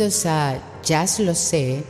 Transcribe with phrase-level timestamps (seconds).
[0.00, 1.84] Bienvenidos a Jazz Lo Sé,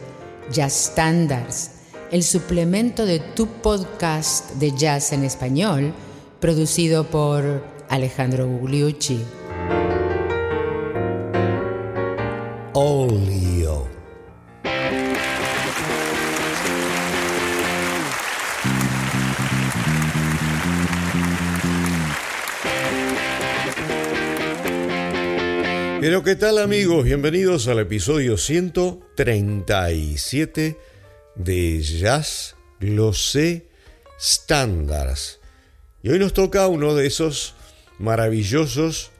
[0.51, 1.71] Jazz Standards,
[2.11, 5.95] el suplemento de tu podcast de jazz en español,
[6.41, 9.21] producido por Alejandro Gugliucci.
[26.25, 30.79] Qué tal amigos, bienvenidos al episodio 137
[31.35, 33.71] de Jazz Lo sé
[34.21, 35.41] Standards.
[36.03, 37.55] Y hoy nos toca uno de esos
[37.99, 39.13] maravillosos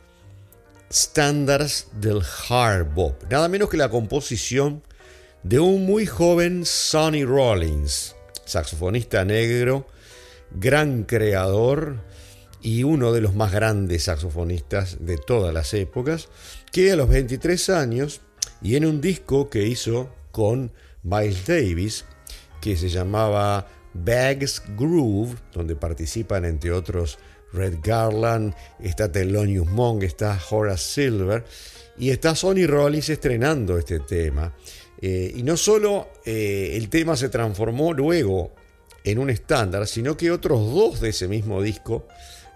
[0.93, 4.83] standards del hard bop, nada menos que la composición
[5.43, 9.87] de un muy joven Sonny Rollins, saxofonista negro,
[10.51, 11.97] gran creador
[12.63, 16.29] y uno de los más grandes saxofonistas de todas las épocas,
[16.73, 18.21] que a los 23 años
[18.63, 22.05] y en un disco que hizo con Miles Davis,
[22.61, 27.19] que se llamaba Bags Groove, donde participan entre otros
[27.53, 31.45] Red Garland, está Thelonious Monk, está Horace Silver
[31.99, 34.55] y está Sonny Rollins estrenando este tema.
[35.01, 38.53] Eh, y no solo eh, el tema se transformó luego
[39.03, 42.07] en un estándar, sino que otros dos de ese mismo disco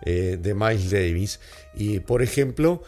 [0.04, 1.40] eh, de Miles Davis,
[1.74, 2.82] y por ejemplo,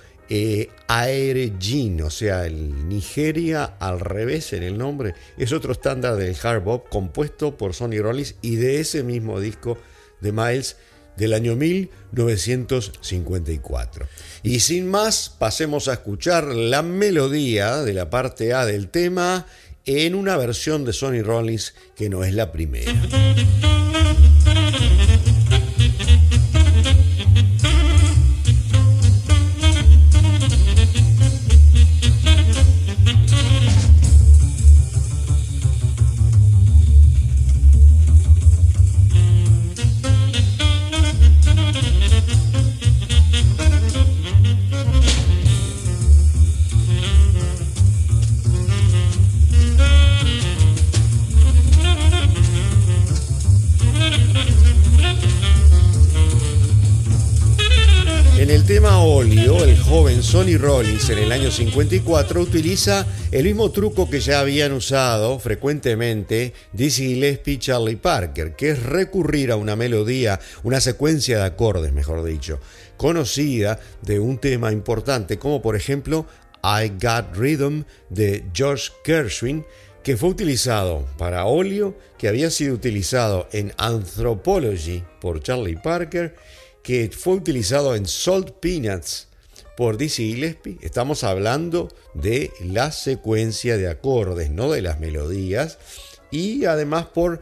[0.89, 6.37] Aere Jean, o sea, el Nigeria al revés en el nombre, es otro estándar del
[6.43, 9.79] hard bop compuesto por Sonny Rollins y de ese mismo disco
[10.21, 10.77] de Miles
[11.17, 14.07] del año 1954.
[14.43, 19.47] Y sin más, pasemos a escuchar la melodía de la parte A del tema
[19.85, 22.93] en una versión de Sonny Rollins que no es la primera.
[60.37, 66.53] Sonny Rollins en el año 54 utiliza el mismo truco que ya habían usado frecuentemente
[66.75, 71.95] Dizzy Gillespie y Charlie Parker, que es recurrir a una melodía, una secuencia de acordes,
[71.95, 72.61] mejor dicho,
[72.99, 76.27] conocida de un tema importante, como por ejemplo
[76.63, 79.65] I Got Rhythm de George Gershwin,
[80.03, 86.37] que fue utilizado para óleo, que había sido utilizado en Anthropology por Charlie Parker,
[86.83, 89.29] que fue utilizado en Salt Peanuts
[89.77, 95.79] por Dizzy Gillespie, estamos hablando de la secuencia de acordes, no de las melodías,
[96.31, 97.41] y además por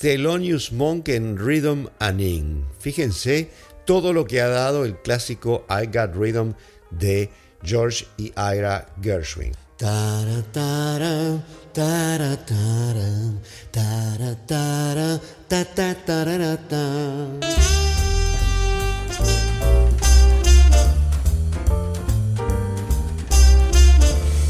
[0.00, 2.64] Thelonious Monk en Rhythm and Ing.
[2.78, 3.50] Fíjense
[3.84, 6.54] todo lo que ha dado el clásico I Got Rhythm
[6.90, 7.30] de
[7.62, 9.52] George y Ira Gershwin.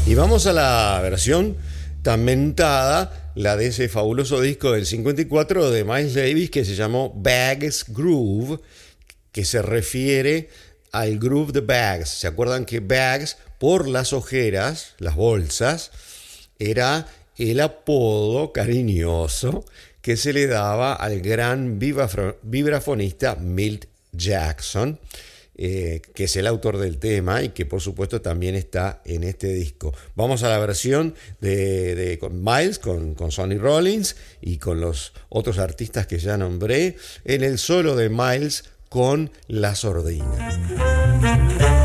[0.09, 1.55] Y vamos a la versión
[2.01, 7.13] tan mentada, la de ese fabuloso disco del 54 de Miles Davis que se llamó
[7.15, 8.59] Bags Groove,
[9.31, 10.49] que se refiere
[10.91, 12.09] al groove de bags.
[12.09, 15.91] ¿Se acuerdan que bags, por las ojeras, las bolsas,
[16.57, 17.05] era
[17.37, 19.63] el apodo cariñoso
[20.01, 24.99] que se le daba al gran vibrafonista Milt Jackson?
[25.61, 29.47] Eh, que es el autor del tema y que por supuesto también está en este
[29.47, 29.93] disco.
[30.15, 36.07] Vamos a la versión de, Miles con, con Sonny Rollins y con los otros artistas
[36.07, 36.95] que ya nombré
[37.25, 41.78] en el solo de Miles con la sordina.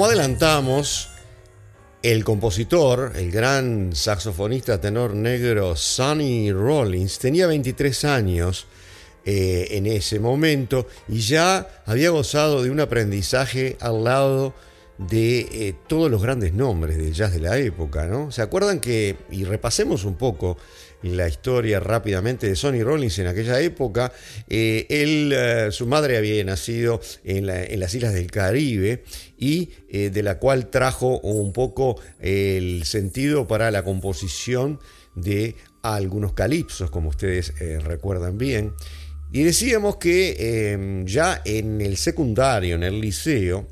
[0.00, 1.10] Como adelantamos,
[2.02, 8.66] El compositor, el gran saxofonista tenor negro Sonny Rollins, tenía 23 años
[9.26, 14.54] eh, en ese momento y ya había gozado de un aprendizaje al lado
[14.96, 18.32] de eh, todos los grandes nombres del jazz de la época, ¿no?
[18.32, 20.56] ¿Se acuerdan que, y repasemos un poco
[21.02, 24.12] la historia rápidamente de Sonny Rollins en aquella época,
[24.48, 29.04] eh, él, eh, su madre había nacido en, las islas del Caribe
[29.38, 34.78] y de la cual trajo un poco el sentido para la composición
[35.14, 38.72] de algunos calipsos, como ustedes recuerdan bien.
[39.32, 43.66] Y decíamos que ya en el secundario, en el liceo,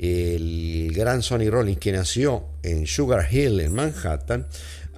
[0.00, 4.46] el gran Sonny Rollins, que nació en Sugar Hill, en Manhattan,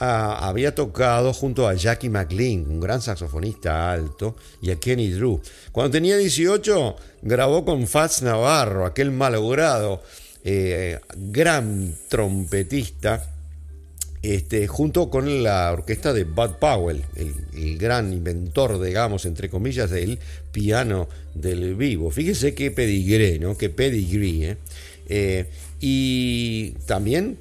[0.02, 5.40] ah, había tocado junto a Jackie McLean, un gran saxofonista alto, y a Kenny Drew.
[5.70, 10.02] Cuando tenía 18, grabó con Fats Navarro, aquel malogrado
[10.44, 13.28] eh, gran trompetista,
[14.22, 20.18] este, junto con la orquesta de Bud Powell, el, gran inventor, digamos, entre comillas, del
[20.52, 22.10] piano del vivo.
[22.10, 23.56] Fíjese qué pedigree, ¿no?
[23.56, 24.56] Qué pedigree, ¿eh?
[25.08, 25.46] Eh,
[25.80, 27.38] y también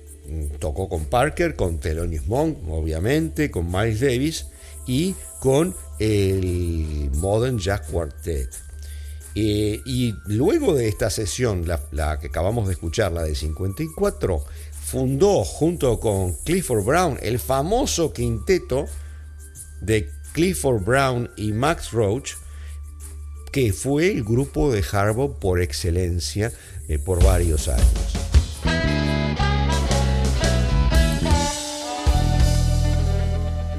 [0.59, 4.47] tocó con Parker, con Thelonious Monk, obviamente, con Miles Davis
[4.87, 8.49] y con el Modern Jazz Quartet.
[9.35, 14.43] Eh, y luego de esta sesión, la, que acabamos de escuchar, la de 54,
[14.83, 18.85] fundó junto con Clifford Brown el famoso quinteto
[19.79, 22.33] de Clifford Brown y Max Roach,
[23.51, 26.51] que fue el grupo de Harbaugh por excelencia
[26.87, 28.30] eh, por varios años.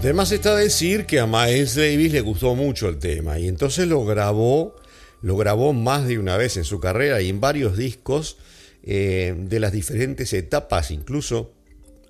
[0.02, 4.04] Además está decir que a Miles Davis le gustó mucho el tema y entonces lo
[4.04, 4.74] grabó,
[5.22, 8.36] lo grabó más de una vez en su carrera y en varios discos
[8.82, 11.52] eh, de las diferentes etapas, incluso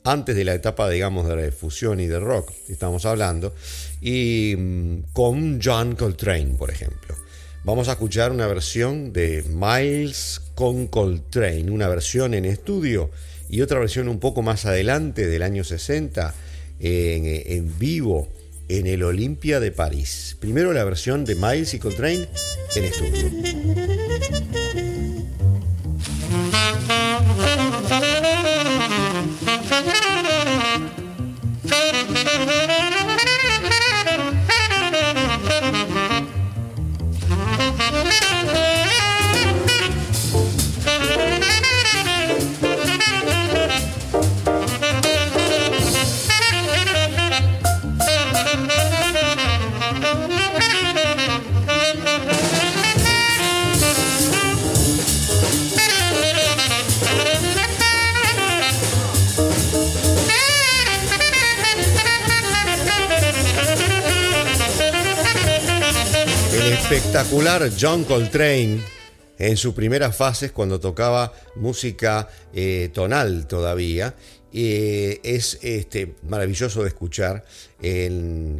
[0.05, 3.55] antes de la etapa, digamos, de la fusión y de rock, estamos hablando,
[4.01, 7.15] y mm, con John Coltrane, por ejemplo.
[7.63, 13.11] Vamos a escuchar una versión de Miles con Coltrane, una versión en estudio
[13.51, 16.35] y otra versión un poco más adelante del año 60
[16.83, 18.29] en, vivo
[18.69, 20.37] en el Olimpia de París.
[20.41, 22.29] Primero la versión de Miles y Coltrane
[22.75, 23.31] en estudio.
[66.95, 68.79] Espectacular John Coltrane
[69.39, 74.15] en sus primeras fases cuando tocaba música eh, tonal todavía.
[74.53, 77.47] Eh, es este, maravilloso de escuchar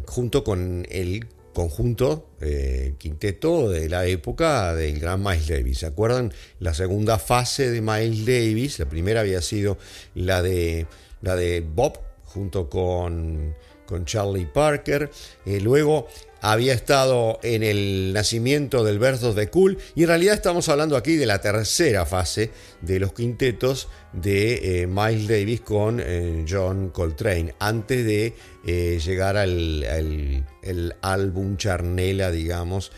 [0.07, 5.77] junto con el conjunto eh, quinteto de la época del gran Miles Davis.
[5.77, 6.33] ¿Se acuerdan?
[6.59, 9.77] La segunda fase de Miles Davis, la primera había sido
[10.15, 10.87] la de,
[11.21, 13.53] la de Bob junto con,
[13.85, 15.11] con Charlie Parker.
[15.45, 16.07] luego
[16.43, 21.15] había estado en el nacimiento del Versos de Cool y en realidad estamos hablando aquí
[21.15, 27.55] de la tercera fase de los quintetos de eh, Miles Davis con eh, John Coltrane
[27.59, 28.33] antes de
[28.65, 32.91] eh, llegar al álbum charnela digamos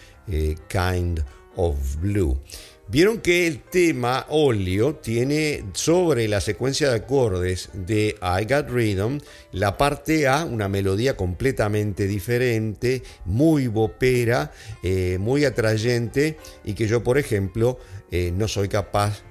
[0.68, 1.24] Kind
[1.56, 2.40] of Blue.
[2.88, 9.18] Vieron que el tema óleo tiene sobre la secuencia de acordes de I Got Rhythm
[9.52, 14.52] la parte A, una melodía completamente diferente, muy bopera,
[14.84, 17.80] eh, muy atrayente y que yo, por ejemplo,
[18.12, 19.24] eh, no soy capaz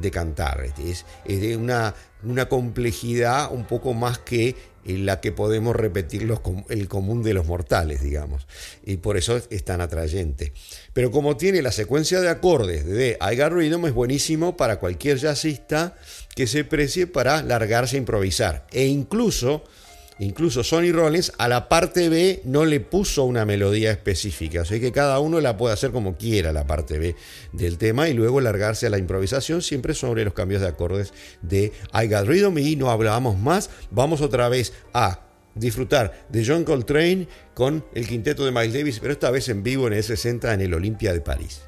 [0.00, 0.64] de cantar.
[0.78, 6.28] Es, de una, una complejidad un poco más que en la que podemos repetir
[6.68, 8.46] el común de los mortales, digamos.
[8.84, 10.52] Y por eso es tan atrayente.
[10.92, 15.18] Pero como tiene la secuencia de acordes de I Got Rhythm, es buenísimo para cualquier
[15.18, 15.96] jazzista
[16.34, 18.66] que se precie para largarse a improvisar.
[18.72, 19.64] E incluso
[20.20, 24.92] Incluso Sonny Rollins a la parte B no le puso una melodía específica, sea que
[24.92, 27.16] cada uno la puede hacer como quiera la parte B
[27.52, 31.72] del tema y luego largarse a la improvisación siempre sobre los cambios de acordes de
[31.94, 35.20] I Got Rhythm y no hablábamos más, vamos otra vez a
[35.54, 39.86] disfrutar de John Coltrane con el quinteto de Miles Davis, pero esta vez en vivo
[39.86, 41.62] en el 60 en el Olympia de París.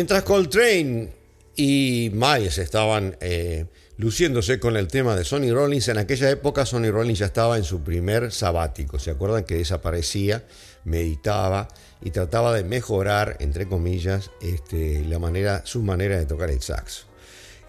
[0.00, 1.12] Mientras Coltrane
[1.54, 3.66] y Miles estaban eh,
[3.98, 7.64] luciéndose con el tema de Sonny Rollins, en aquella época Sonny Rollins ya estaba en
[7.64, 8.98] su primer sabático.
[8.98, 10.42] ¿Se acuerdan que desaparecía,
[10.84, 11.68] meditaba
[12.00, 17.04] y trataba de mejorar, entre comillas, este, la manera, su manera de tocar el saxo?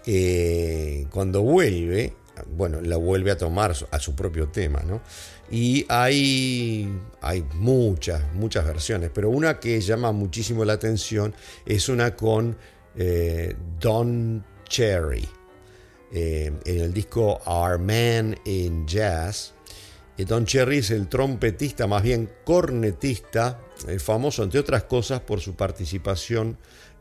[0.06, 2.14] Eh, cuando vuelve,
[2.56, 5.02] bueno, la vuelve a tomar a su propio tema, ¿no?
[5.52, 6.90] Y hay,
[7.20, 11.34] hay muchas, muchas versiones, pero una que llama muchísimo la atención
[11.66, 12.56] es una con
[12.96, 15.28] eh, Don Cherry.
[16.10, 19.52] Eh, en el disco Our Man in Jazz.
[20.16, 23.60] Eh, Don Cherry es el trompetista, más bien cornetista,
[23.98, 26.56] famoso entre otras cosas por su participación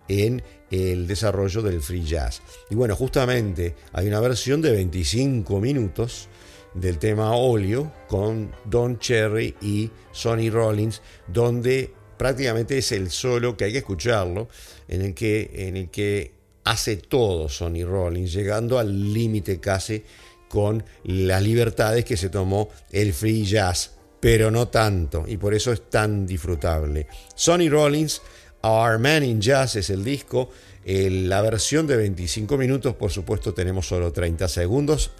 [0.09, 2.41] en el desarrollo del free jazz.
[2.69, 6.27] Y bueno, justamente hay una versión de 25 minutos
[6.73, 13.65] del tema Olio con Don Cherry y Sonny Rollins, donde prácticamente es el solo que
[13.65, 14.47] hay que escucharlo,
[14.87, 20.03] en el que, en el que hace todo Sonny Rollins, llegando al límite casi
[20.47, 25.71] con las libertades que se tomó el free jazz, pero no tanto, y por eso
[25.71, 27.07] es tan disfrutable.
[27.35, 28.21] Sonny Rollins,
[28.61, 30.49] Our Man in Jazz es el disco,
[30.85, 35.11] la versión de 25 minutos, por supuesto tenemos solo 30 segundos,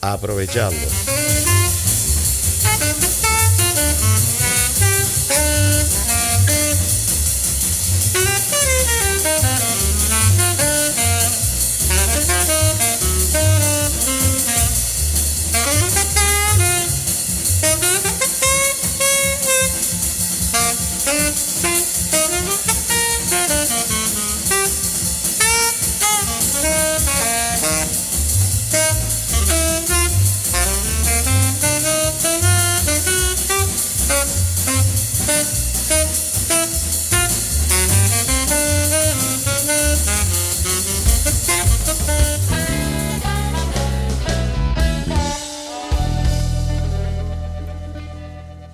[0.00, 1.35] aprovechando.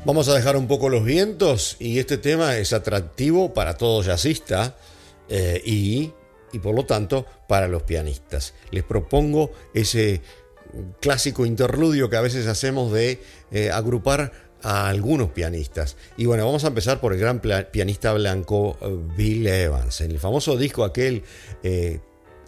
[0.04, 4.74] Vamos a dejar un poco los vientos y este tema es atractivo para todo jazzista
[5.28, 6.12] eh, y,
[6.58, 8.52] por lo tanto para los pianistas.
[8.72, 10.20] Les propongo ese
[11.00, 13.20] clásico interludio que a veces hacemos de
[13.52, 15.96] eh, agrupar a algunos pianistas.
[16.16, 20.00] Y bueno, vamos a empezar por el gran pianista blanco eh, Bill Evans.
[20.00, 21.22] En el famoso disco aquel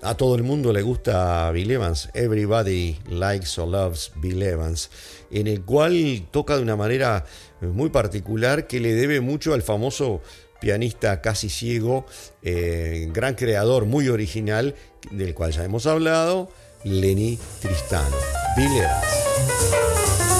[0.04, 4.90] a todo el mundo le gusta Bill Evans, Everybody Likes or Loves Bill Evans,
[5.30, 7.24] en el cual toca de una manera
[7.60, 10.20] muy particular que le debe mucho al famoso
[10.60, 12.06] pianista casi ciego,
[12.42, 14.74] eh, gran creador, muy original,
[15.10, 16.50] del cual ya hemos hablado,
[16.84, 18.16] Lenny Tristano.
[18.56, 20.33] Bill Evans.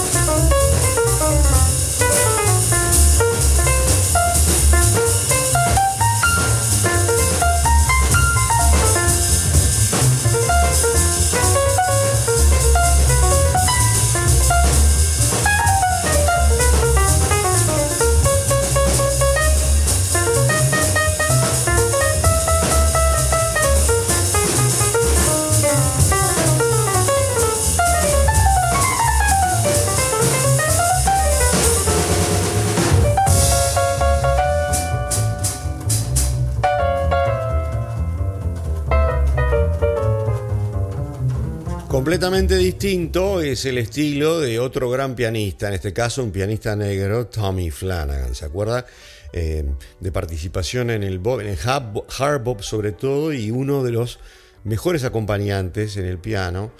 [42.15, 47.27] Completamente distinto es el estilo de otro gran pianista, en este caso un pianista negro,
[47.27, 48.85] Tommy Flanagan, ¿se acuerda?
[49.33, 49.65] Eh,
[49.99, 54.19] de participación en el, el hard bop sobre todo y uno de los
[54.63, 56.71] mejores acompañantes en el piano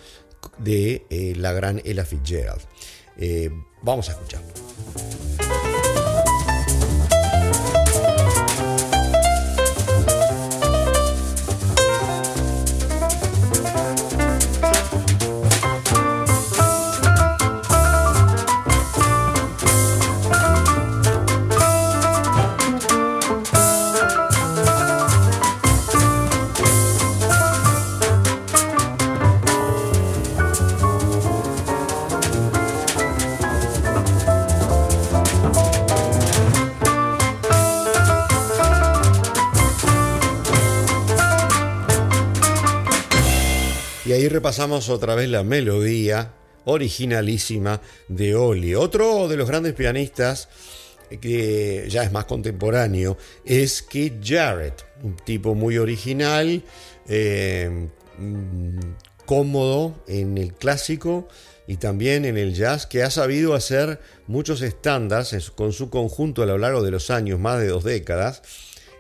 [0.57, 2.61] de eh, la gran Ella Fitzgerald.
[3.17, 3.49] Eh,
[3.81, 4.53] vamos a escucharlo.
[44.29, 46.34] Repasamos otra vez la melodía
[46.65, 50.48] originalísima de Oli, otro de los grandes pianistas
[51.22, 56.63] que ya es más contemporáneo, es Keith Jarrett, un tipo muy original,
[57.07, 58.79] eh, mm,
[59.25, 61.27] cómodo en el clásico
[61.67, 66.45] y también en el jazz, que ha sabido hacer muchos estándares con su conjunto a
[66.45, 68.41] lo largo de los años, más de dos décadas,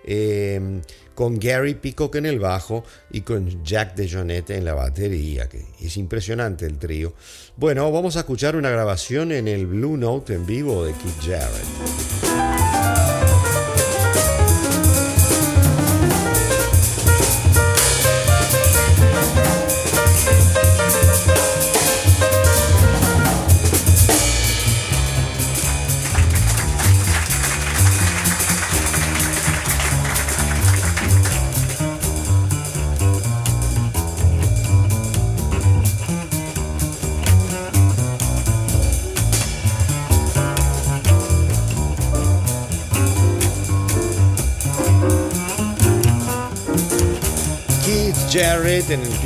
[0.05, 0.81] eh,
[1.15, 5.97] con Gary Peacock en el bajo y con Jack DeJohnette en la batería, que es
[5.97, 7.13] impresionante el trío.
[7.57, 12.54] Bueno, vamos a escuchar una grabación en el Blue Note en vivo de Keith Jarrett.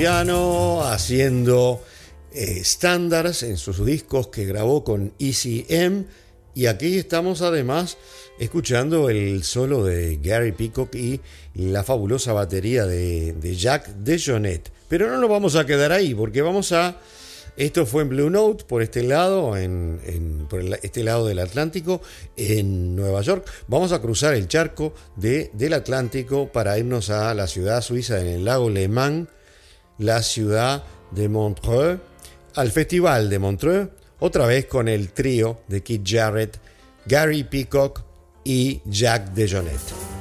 [0.01, 1.82] Haciendo
[2.32, 6.06] estándares en sus discos que grabó con ECM.
[6.56, 7.98] Y aquí estamos además
[8.39, 11.20] escuchando el solo de Gary Peacock y
[11.53, 14.72] la fabulosa batería de, de Jack DeJohnette.
[14.88, 16.98] Pero no nos vamos a quedar ahí porque vamos a
[17.58, 22.01] esto fue en Blue Note, por este lado, en, por este lado del Atlántico,
[22.38, 23.46] en Nueva York.
[23.68, 28.46] Vamos a cruzar el charco del Atlántico para irnos a la ciudad suiza en el
[28.46, 29.27] lago Le Mans,
[30.00, 32.00] la ciudad de Montreux,
[32.56, 33.89] al Festival de Montreux,
[34.20, 36.59] otra vez con el trío de Keith Jarrett,
[37.05, 38.01] Gary Peacock
[38.44, 40.19] y Jack DeJohnette.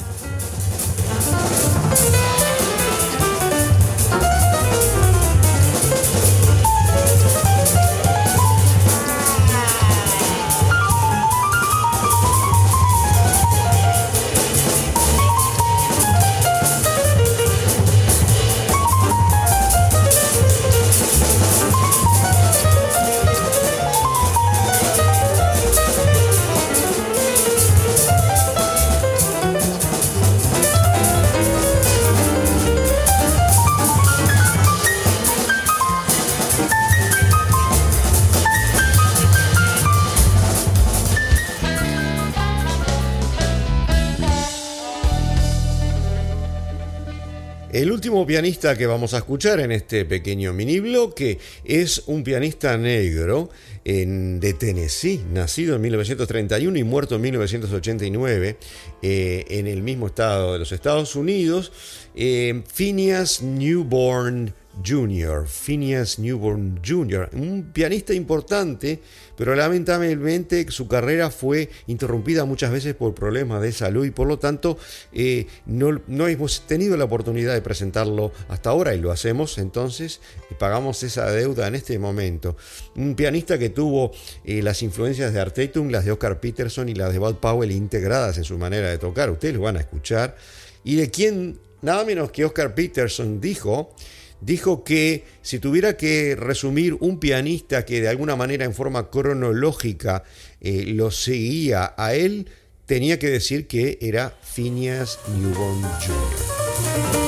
[48.27, 53.51] Pianista que vamos a escuchar en este pequeño mini bloque es un pianista negro
[53.85, 58.59] de Tennessee, nacido en 1931 y muerto en 1989
[59.01, 61.73] eh, en el mismo estado de los Estados Unidos,
[62.15, 64.53] eh, Phineas Newborn
[64.85, 69.01] Jr., Phineas Newborn Jr., un pianista importante,
[69.37, 74.39] pero lamentablemente su carrera fue interrumpida muchas veces por problemas de salud y por lo
[74.39, 74.79] tanto
[75.13, 80.55] eh, no, hemos tenido la oportunidad de presentarlo hasta ahora y lo hacemos entonces y
[80.55, 82.57] pagamos esa deuda en este momento.
[82.97, 84.13] Un pianista que tuvo
[84.45, 88.39] eh, las influencias de Artetum, las de Oscar Peterson y las de Bud Powell integradas
[88.39, 90.37] en su manera de tocar, ustedes lo van a escuchar,
[90.85, 93.95] y de quien nada menos que Oscar Peterson dijo,
[94.41, 100.25] dijo que si tuviera que resumir un pianista que de alguna manera en forma cronológica
[100.61, 102.49] eh, lo seguía a él,
[102.87, 107.28] tenía que decir que era Phineas Newborn Jr.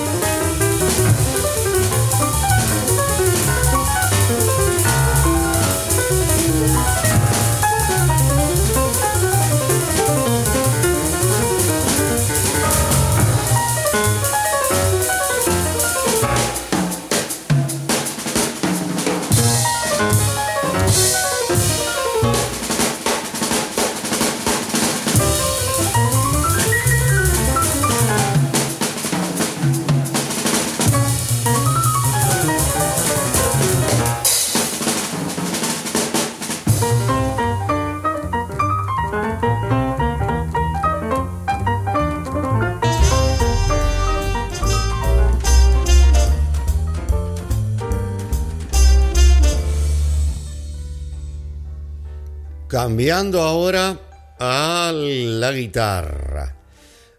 [52.91, 53.97] Cambiando ahora
[54.41, 56.57] a la guitarra.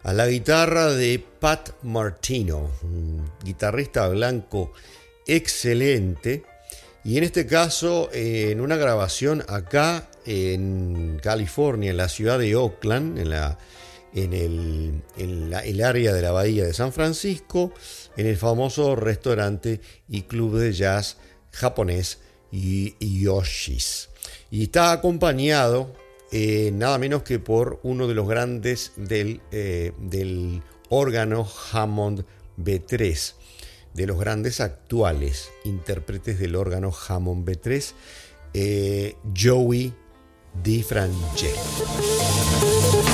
[0.02, 4.74] A la guitarra de Pat Martino, un guitarrista blanco
[5.26, 6.42] excelente.
[7.04, 13.18] Y en este caso, en una grabación acá en California, en la ciudad de Oakland,
[13.18, 13.56] en, la,
[14.12, 17.72] en, el, el área de la bahía de San Francisco,
[18.18, 21.16] en el famoso restaurante y club de jazz
[21.50, 22.18] japonés
[22.50, 24.11] Yoshis
[24.52, 25.90] y está acompañado
[26.30, 32.26] eh, nada menos que por uno de los grandes del, eh, del órgano Hammond
[32.58, 33.32] B3,
[33.94, 37.94] de los grandes actuales intérpretes del órgano Hammond B3,
[38.52, 39.94] eh, Joey
[40.62, 43.11] DiFrancesco.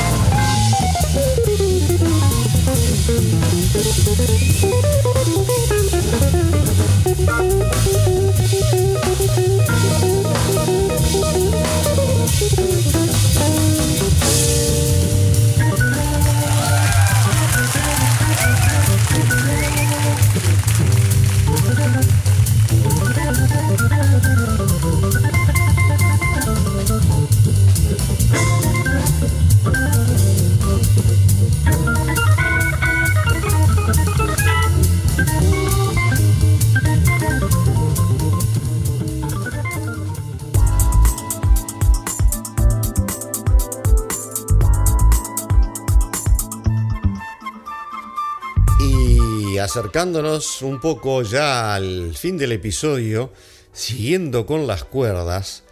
[49.58, 53.32] Acercándonos un poco ya al fin del episodio,
[53.72, 55.64] siguiendo con las cuerdas,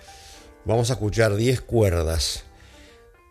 [0.65, 2.45] vamos a escuchar 10 cuerdas.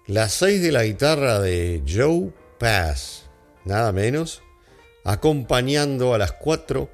[0.07, 3.25] Las 6 de la guitarra de Joe Pass,
[3.63, 4.41] nada menos,
[5.03, 6.89] acompañando a las 4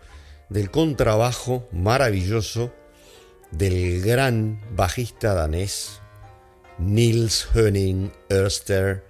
[0.49, 2.73] del contrabajo maravilloso
[3.51, 6.01] del gran bajista danés
[6.77, 9.03] Nils Henning Erster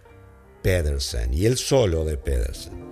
[0.62, 2.90] Pedersen y el solo de Pedersen.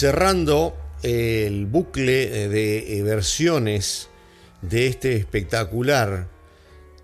[0.00, 4.08] Cerrando el bucle de versiones
[4.62, 6.26] de este espectacular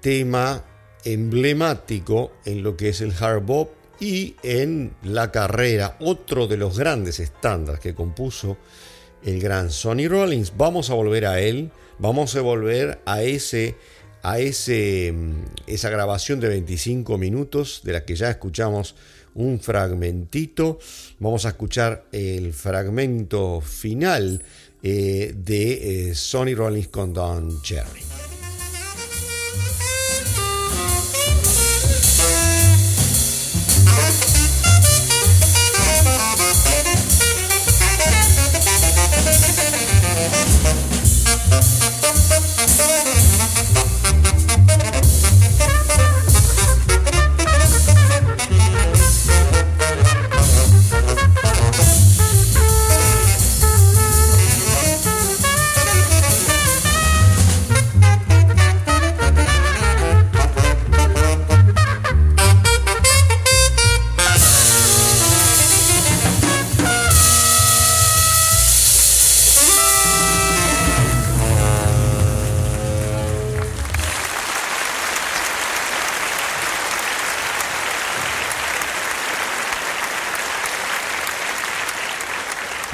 [0.00, 0.64] tema
[1.04, 3.68] emblemático en lo que es el hard bop
[4.00, 8.56] y en la carrera, otro de los grandes estándares que compuso
[9.22, 10.54] el gran Sonny Rollins.
[10.56, 13.76] Vamos a volver a él, vamos a volver a ese
[14.22, 15.14] a ese,
[15.66, 18.96] esa grabación de 25 minutos de la que ya escuchamos
[19.36, 20.78] un fragmentito.
[21.18, 24.42] Vamos a escuchar el fragmento final
[24.82, 28.35] eh, de eh, Sonny Rollins con Don Cherry.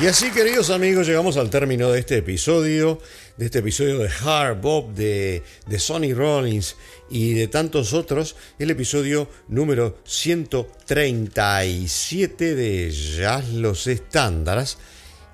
[0.02, 2.98] Y así, queridos amigos, llegamos al término de este episodio,
[3.36, 6.74] de este episodio de Hard Bob, de, de Sonny Rollins
[7.08, 14.76] y de tantos otros, el episodio número 137 de Jazz Los Estándares.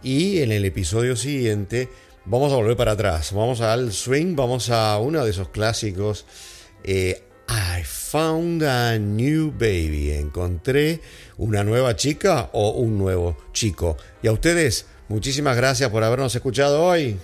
[0.03, 1.89] Y en el episodio siguiente
[2.27, 6.27] vamos a volver para atrás, vamos al swing, vamos a uno de esos clásicos.
[6.85, 10.13] Eh, I found a new baby.
[10.13, 11.01] Encontré
[11.39, 13.97] una nueva chica o un nuevo chico.
[14.23, 17.19] Y a ustedes, muchísimas gracias por habernos escuchado hoy.